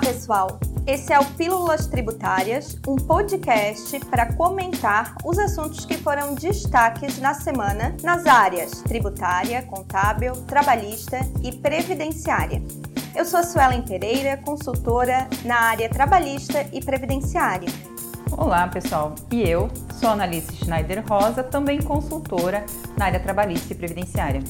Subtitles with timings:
[0.00, 0.58] pessoal!
[0.86, 7.34] Esse é o Pílulas Tributárias, um podcast para comentar os assuntos que foram destaques na
[7.34, 12.62] semana nas áreas tributária, contábil, trabalhista e previdenciária.
[13.14, 17.68] Eu sou a Suelen Pereira, consultora na área trabalhista e previdenciária.
[18.30, 19.14] Olá, pessoal.
[19.30, 19.68] E eu
[19.98, 22.64] sou a Analice Schneider Rosa, também consultora
[22.96, 24.42] na área trabalhista e previdenciária.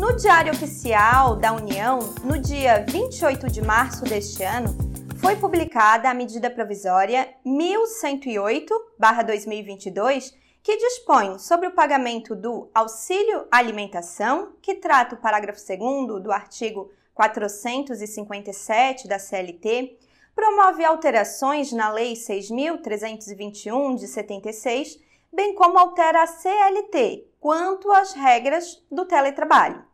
[0.00, 4.74] No Diário Oficial da União, no dia 28 de março deste ano,
[5.18, 10.32] foi publicada a medida provisória 1108/2022,
[10.62, 16.90] que dispõe sobre o pagamento do auxílio alimentação, que trata o parágrafo 2 do artigo
[17.12, 19.98] 457 da CLT,
[20.34, 24.98] promove alterações na Lei 6.321 de 76,
[25.30, 29.89] bem como altera a CLT quanto às regras do teletrabalho.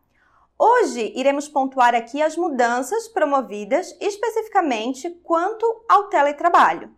[0.59, 6.89] Hoje iremos pontuar aqui as mudanças promovidas especificamente quanto ao teletrabalho.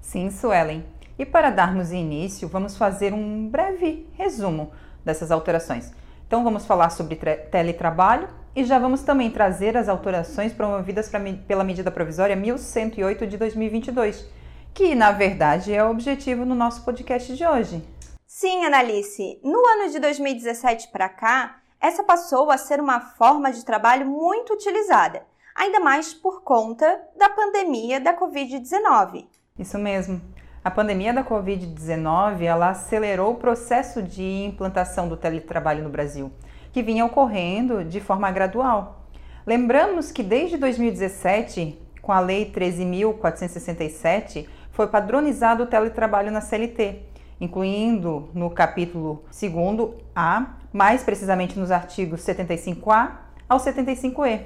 [0.00, 0.82] Sim, Suelen.
[1.18, 4.72] E para darmos início, vamos fazer um breve resumo
[5.04, 5.92] dessas alterações.
[6.26, 11.10] Então, vamos falar sobre teletrabalho e já vamos também trazer as alterações promovidas
[11.46, 14.26] pela medida provisória 1108 de 2022,
[14.72, 17.82] que na verdade é o objetivo no nosso podcast de hoje.
[18.26, 19.38] Sim, Analice.
[19.44, 24.54] No ano de 2017 para cá, essa passou a ser uma forma de trabalho muito
[24.54, 25.22] utilizada,
[25.54, 29.26] ainda mais por conta da pandemia da Covid-19.
[29.58, 30.18] Isso mesmo.
[30.64, 36.32] A pandemia da Covid-19 ela acelerou o processo de implantação do teletrabalho no Brasil,
[36.72, 39.04] que vinha ocorrendo de forma gradual.
[39.46, 47.02] Lembramos que desde 2017, com a Lei 13.467, foi padronizado o teletrabalho na CLT,
[47.40, 53.12] incluindo no capítulo 2A mais precisamente nos artigos 75A
[53.48, 54.40] ao 75E.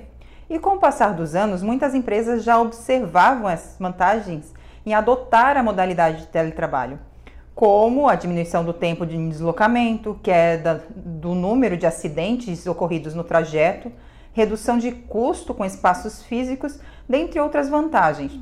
[0.51, 4.53] E com o passar dos anos, muitas empresas já observavam as vantagens
[4.85, 6.99] em adotar a modalidade de teletrabalho,
[7.55, 13.93] como a diminuição do tempo de deslocamento, queda do número de acidentes ocorridos no trajeto,
[14.33, 18.39] redução de custo com espaços físicos, dentre outras vantagens.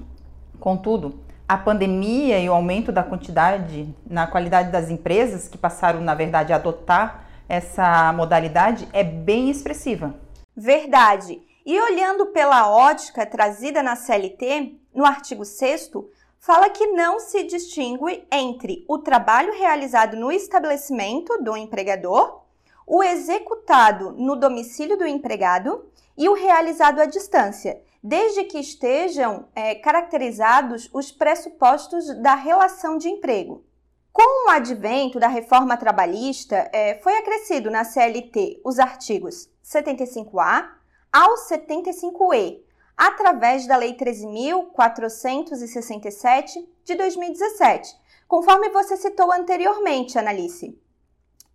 [0.61, 6.15] Contudo, a pandemia e o aumento da quantidade na qualidade das empresas que passaram, na
[6.15, 10.15] verdade, a adotar essa modalidade é bem expressiva.
[10.57, 11.41] Verdade.
[11.65, 15.91] E olhando pela ótica trazida na CLT, no artigo 6
[16.39, 22.43] fala que não se distingue entre o trabalho realizado no estabelecimento do empregador,
[22.87, 29.75] o executado no domicílio do empregado e o realizado à distância, desde que estejam é,
[29.75, 33.65] caracterizados os pressupostos da relação de emprego.
[34.13, 40.69] Com o advento da reforma trabalhista, é, foi acrescido na CLT os artigos 75A
[41.13, 42.61] ao 75E,
[42.97, 47.93] através da Lei 13.467 de 2017,
[48.29, 50.81] conforme você citou anteriormente, Analice.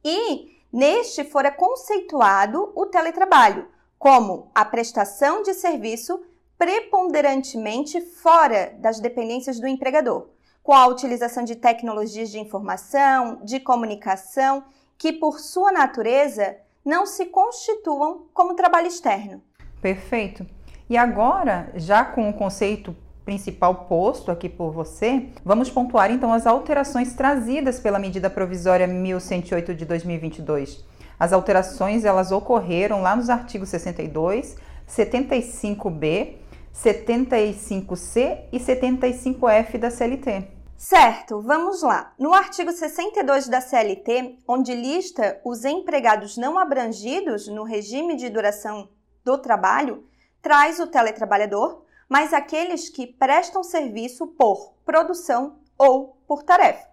[0.04, 6.22] E neste fora conceituado o teletrabalho como a prestação de serviço
[6.62, 10.28] preponderantemente fora das dependências do empregador
[10.62, 14.64] com a utilização de tecnologias de informação, de comunicação,
[14.96, 19.42] que por sua natureza não se constituam como trabalho externo.
[19.82, 20.46] Perfeito.
[20.88, 22.96] E agora, já com o conceito
[23.26, 29.74] principal posto aqui por você, vamos pontuar então as alterações trazidas pela medida provisória 1108
[29.74, 30.86] de 2022.
[31.20, 34.58] As alterações elas ocorreram lá nos artigos 62,
[34.88, 36.41] 75b
[36.74, 40.48] 75C e 75F da CLT.
[40.78, 42.14] Certo, vamos lá.
[42.18, 48.90] No artigo 62 da CLT, onde lista os empregados não abrangidos no regime de duração
[49.24, 50.04] do trabalho,
[50.42, 56.91] traz o teletrabalhador, mas aqueles que prestam serviço por produção ou por tarefa.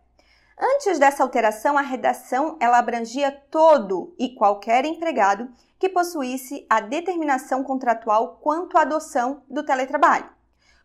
[0.60, 7.62] Antes dessa alteração, a redação ela abrangia todo e qualquer empregado que possuísse a determinação
[7.62, 10.28] contratual quanto à adoção do teletrabalho.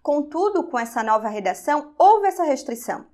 [0.03, 3.05] Contudo, com essa nova redação, houve essa restrição,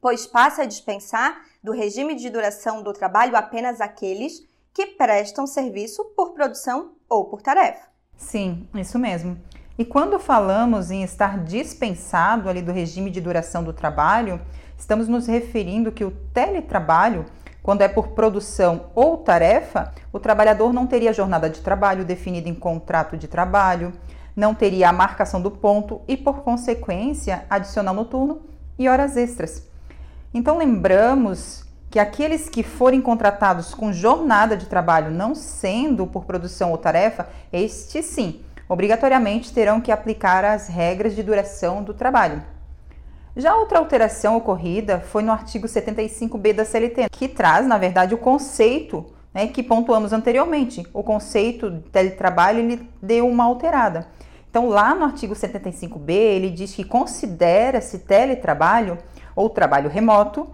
[0.00, 6.02] pois passa a dispensar do regime de duração do trabalho apenas aqueles que prestam serviço
[6.16, 7.88] por produção ou por tarefa.
[8.16, 9.38] Sim, isso mesmo.
[9.76, 14.40] E quando falamos em estar dispensado ali do regime de duração do trabalho,
[14.80, 17.24] estamos nos referindo que o teletrabalho
[17.62, 22.54] quando é por produção ou tarefa, o trabalhador não teria jornada de trabalho definida em
[22.54, 23.92] contrato de trabalho,
[24.34, 28.40] não teria a marcação do ponto e, por consequência, adicional noturno
[28.78, 29.68] e horas extras.
[30.32, 36.70] Então, lembramos que aqueles que forem contratados com jornada de trabalho não sendo por produção
[36.70, 42.42] ou tarefa, estes sim, obrigatoriamente terão que aplicar as regras de duração do trabalho.
[43.36, 48.18] Já outra alteração ocorrida foi no artigo 75b da CLT, que traz, na verdade, o
[48.18, 50.84] conceito né, que pontuamos anteriormente.
[50.92, 54.08] O conceito de teletrabalho ele deu uma alterada.
[54.50, 58.98] Então, lá no artigo 75b, ele diz que considera-se teletrabalho
[59.36, 60.48] ou trabalho remoto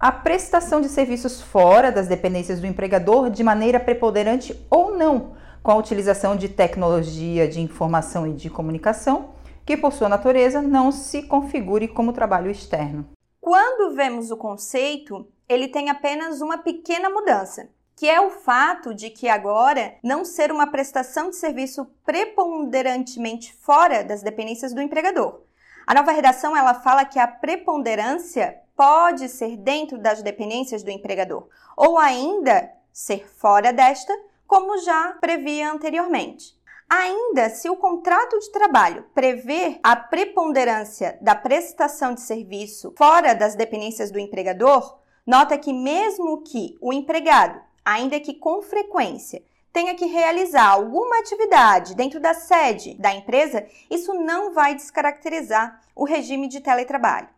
[0.00, 5.32] a prestação de serviços fora das dependências do empregador de maneira preponderante ou não,
[5.62, 9.28] com a utilização de tecnologia de informação e de comunicação,
[9.64, 13.08] que por sua natureza não se configure como trabalho externo.
[13.40, 19.10] Quando vemos o conceito, ele tem apenas uma pequena mudança, que é o fato de
[19.10, 25.40] que agora não ser uma prestação de serviço preponderantemente fora das dependências do empregador.
[25.86, 31.48] A nova redação ela fala que a preponderância pode ser dentro das dependências do empregador
[31.76, 34.12] ou ainda ser fora desta,
[34.46, 36.56] como já previa anteriormente.
[36.94, 43.54] Ainda se o contrato de trabalho prever a preponderância da prestação de serviço fora das
[43.54, 49.42] dependências do empregador, nota que mesmo que o empregado, ainda que com frequência,
[49.72, 56.04] tenha que realizar alguma atividade dentro da sede da empresa, isso não vai descaracterizar o
[56.04, 57.28] regime de teletrabalho.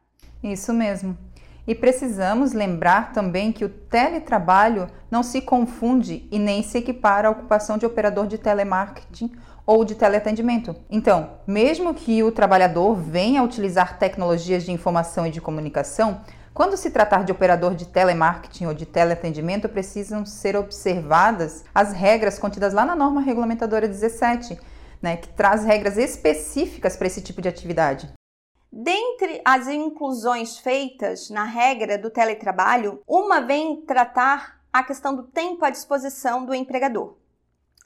[0.43, 1.17] Isso mesmo.
[1.67, 7.31] E precisamos lembrar também que o teletrabalho não se confunde e nem se equipara à
[7.31, 9.33] ocupação de operador de telemarketing
[9.67, 10.77] ou de teleatendimento.
[10.91, 16.21] Então, mesmo que o trabalhador venha a utilizar tecnologias de informação e de comunicação,
[16.53, 22.39] quando se tratar de operador de telemarketing ou de teleatendimento, precisam ser observadas as regras
[22.39, 24.57] contidas lá na norma regulamentadora 17,
[25.03, 28.13] né, que traz regras específicas para esse tipo de atividade.
[28.77, 35.65] Dentre as inclusões feitas na regra do teletrabalho, uma vem tratar a questão do tempo
[35.65, 37.17] à disposição do empregador.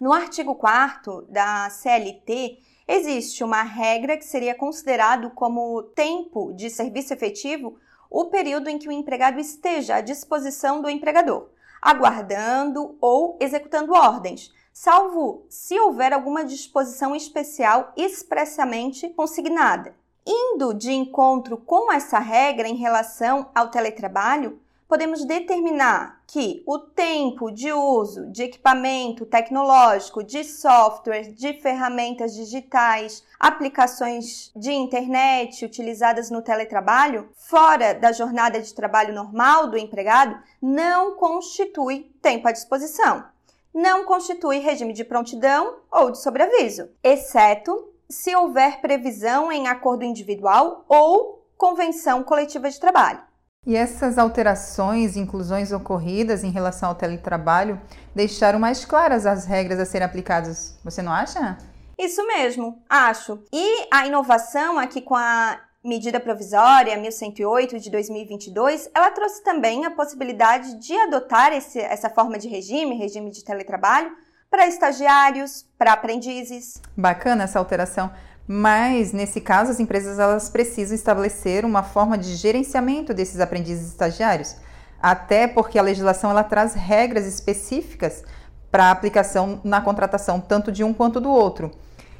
[0.00, 7.12] No artigo 4 da CLT, existe uma regra que seria considerado como tempo de serviço
[7.12, 7.78] efetivo
[8.10, 11.50] o período em que o empregado esteja à disposição do empregador,
[11.82, 19.94] aguardando ou executando ordens, salvo se houver alguma disposição especial expressamente consignada.
[20.30, 27.50] Indo de encontro com essa regra em relação ao teletrabalho, podemos determinar que o tempo
[27.50, 36.42] de uso de equipamento tecnológico, de software, de ferramentas digitais, aplicações de internet utilizadas no
[36.42, 43.24] teletrabalho, fora da jornada de trabalho normal do empregado, não constitui tempo à disposição.
[43.72, 50.84] Não constitui regime de prontidão ou de sobreaviso, exceto se houver previsão em acordo individual
[50.88, 53.20] ou convenção coletiva de trabalho.
[53.66, 57.80] E essas alterações e inclusões ocorridas em relação ao teletrabalho
[58.14, 61.58] deixaram mais claras as regras a serem aplicadas, você não acha?
[61.98, 63.42] Isso mesmo, acho.
[63.52, 69.90] E a inovação aqui com a medida provisória 1108 de 2022, ela trouxe também a
[69.90, 74.12] possibilidade de adotar esse, essa forma de regime, regime de teletrabalho,
[74.50, 76.80] para estagiários, para aprendizes.
[76.96, 78.10] Bacana essa alteração.
[78.46, 84.56] Mas nesse caso as empresas elas precisam estabelecer uma forma de gerenciamento desses aprendizes estagiários,
[85.02, 88.24] até porque a legislação ela traz regras específicas
[88.70, 91.70] para aplicação na contratação tanto de um quanto do outro.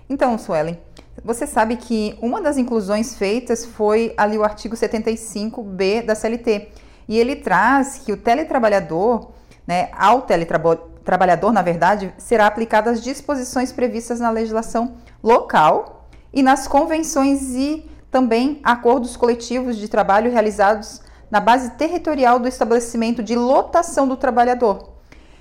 [0.09, 0.79] Então, Suelen,
[1.25, 6.69] você sabe que uma das inclusões feitas foi ali o artigo 75B da CLT,
[7.09, 9.31] e ele traz que o teletrabalhador,
[9.67, 16.43] né, ao teletrabalhador trabalhador, na verdade, será aplicada as disposições previstas na legislação local e
[16.43, 21.01] nas convenções e também acordos coletivos de trabalho realizados
[21.31, 24.91] na base territorial do estabelecimento de lotação do trabalhador.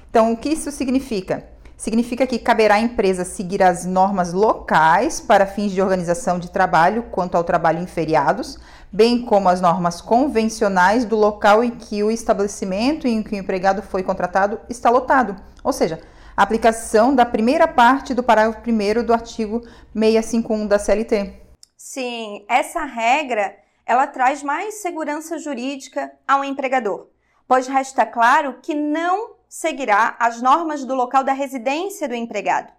[0.09, 1.45] Então, o que isso significa?
[1.77, 7.03] Significa que caberá à empresa seguir as normas locais para fins de organização de trabalho
[7.12, 8.57] quanto ao trabalho em feriados,
[8.91, 13.84] bem como as normas convencionais do local em que o estabelecimento em que o empregado
[13.84, 16.01] foi contratado está lotado, ou seja,
[16.36, 19.62] a aplicação da primeira parte do parágrafo 1 do artigo
[19.93, 21.34] 651 da CLT.
[21.77, 23.55] Sim, essa regra
[23.86, 27.07] ela traz mais segurança jurídica ao empregador,
[27.48, 32.72] pois resta claro que não seguirá as normas do local da residência do empregado.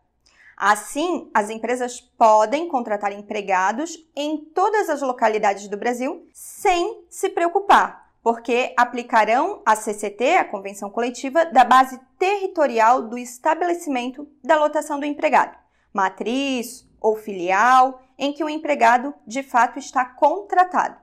[0.56, 8.10] Assim, as empresas podem contratar empregados em todas as localidades do Brasil sem se preocupar,
[8.24, 15.06] porque aplicarão a CCT, a Convenção Coletiva, da base territorial do estabelecimento da lotação do
[15.06, 15.56] empregado,
[15.92, 20.96] matriz ou filial, em que o empregado de fato está contratado.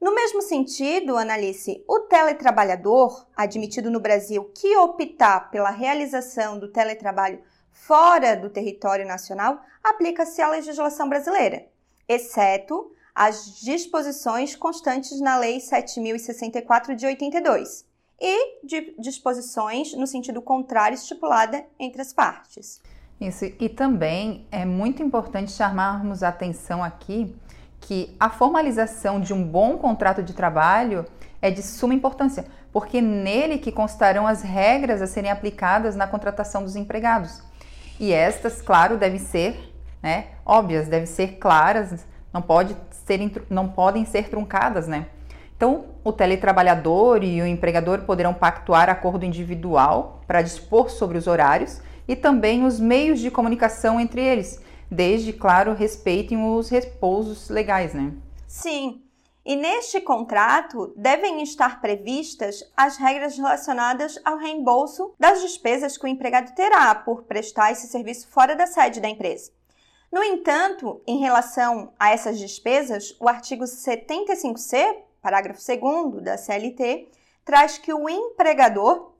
[0.00, 7.40] No mesmo sentido, Analice, o teletrabalhador admitido no Brasil que optar pela realização do teletrabalho
[7.72, 11.66] fora do território nacional, aplica-se à legislação brasileira,
[12.08, 17.84] exceto as disposições constantes na Lei 7064 de 82
[18.20, 22.80] e de disposições no sentido contrário estipulada entre as partes.
[23.20, 27.34] Isso, e também é muito importante chamarmos a atenção aqui
[27.80, 31.06] que a formalização de um bom contrato de trabalho
[31.40, 36.62] é de suma importância, porque nele que constarão as regras a serem aplicadas na contratação
[36.62, 37.42] dos empregados.
[37.98, 43.20] E estas, claro, devem ser né, óbvias, devem ser claras, não, pode ser,
[43.50, 45.06] não podem ser truncadas, né?
[45.56, 51.80] Então, o teletrabalhador e o empregador poderão pactuar acordo individual para dispor sobre os horários
[52.06, 58.12] e também os meios de comunicação entre eles, desde, claro, respeitem os repousos legais, né?
[58.46, 59.02] Sim.
[59.44, 66.08] E neste contrato devem estar previstas as regras relacionadas ao reembolso das despesas que o
[66.08, 69.50] empregado terá por prestar esse serviço fora da sede da empresa.
[70.12, 77.08] No entanto, em relação a essas despesas, o artigo 75C, parágrafo 2 da CLT,
[77.44, 79.12] traz que o empregador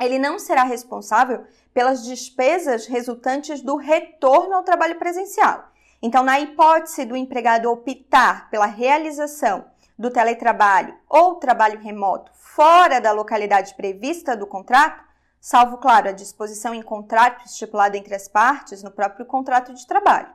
[0.00, 5.70] ele não será responsável pelas despesas resultantes do retorno ao trabalho presencial.
[6.02, 9.64] Então, na hipótese do empregado optar pela realização
[9.98, 15.02] do teletrabalho ou trabalho remoto fora da localidade prevista do contrato,
[15.40, 20.28] salvo, claro, a disposição em contrato estipulada entre as partes no próprio contrato de trabalho.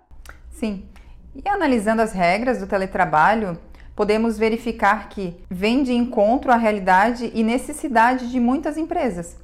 [0.52, 0.88] Sim.
[1.36, 3.60] E analisando as regras do teletrabalho,
[3.96, 9.36] podemos verificar que vem de encontro à realidade e necessidade de muitas empresas.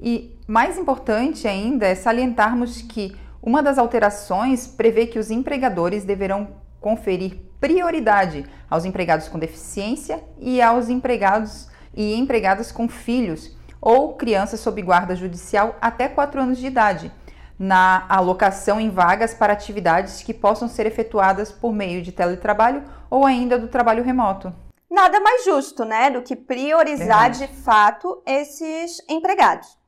[0.00, 6.48] E mais importante ainda é salientarmos que uma das alterações prevê que os empregadores deverão
[6.80, 14.60] conferir prioridade aos empregados com deficiência e aos empregados e empregadas com filhos ou crianças
[14.60, 17.12] sob guarda judicial até 4 anos de idade,
[17.58, 23.26] na alocação em vagas para atividades que possam ser efetuadas por meio de teletrabalho ou
[23.26, 24.52] ainda do trabalho remoto.
[24.90, 27.46] Nada mais justo, né, do que priorizar Verdade.
[27.46, 29.81] de fato esses empregados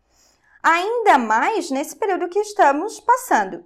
[0.64, 3.62] ainda mais nesse período que estamos passando.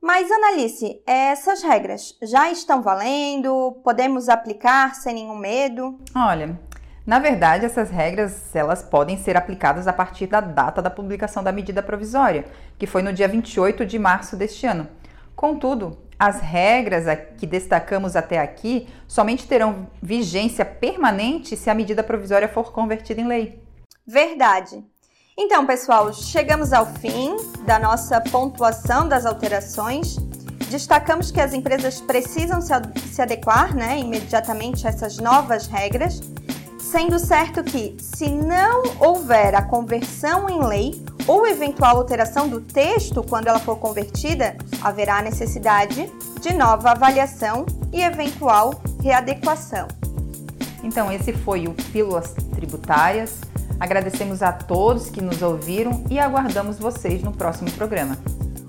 [0.00, 3.78] Mas, Analice, essas regras já estão valendo?
[3.84, 5.98] Podemos aplicar sem nenhum medo?
[6.16, 6.58] Olha,
[7.04, 11.52] na verdade, essas regras elas podem ser aplicadas a partir da data da publicação da
[11.52, 12.46] medida provisória,
[12.78, 14.88] que foi no dia 28 de março deste ano.
[15.36, 17.04] Contudo, as regras
[17.36, 23.26] que destacamos até aqui somente terão vigência permanente se a medida provisória for convertida em
[23.26, 23.62] lei.
[24.06, 24.82] Verdade.
[25.40, 30.16] Então, pessoal, chegamos ao fim da nossa pontuação das alterações.
[30.68, 36.20] Destacamos que as empresas precisam se adequar né, imediatamente a essas novas regras,
[36.80, 43.22] sendo certo que, se não houver a conversão em lei ou eventual alteração do texto
[43.22, 49.86] quando ela for convertida, haverá necessidade de nova avaliação e eventual readequação.
[50.82, 53.40] Então, esse foi o Pílulas Tributárias.
[53.80, 58.16] Agradecemos a todos que nos ouviram e aguardamos vocês no próximo programa.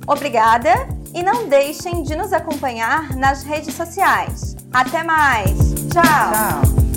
[0.07, 0.73] Obrigada
[1.13, 4.55] e não deixem de nos acompanhar nas redes sociais.
[4.71, 5.73] Até mais!
[5.91, 6.03] Tchau!
[6.03, 6.88] Tchau!